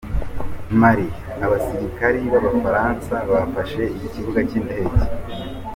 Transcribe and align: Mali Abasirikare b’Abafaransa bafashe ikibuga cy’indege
Mali 0.81 1.07
Abasirikare 1.45 2.17
b’Abafaransa 2.33 3.15
bafashe 3.31 3.83
ikibuga 4.05 4.39
cy’indege 4.49 4.95